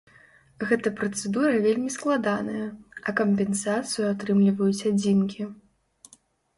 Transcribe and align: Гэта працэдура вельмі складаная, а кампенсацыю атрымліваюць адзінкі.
Гэта 0.69 0.93
працэдура 0.99 1.51
вельмі 1.65 1.91
складаная, 1.97 2.65
а 3.07 3.17
кампенсацыю 3.23 4.05
атрымліваюць 4.13 4.75
адзінкі. 4.95 5.43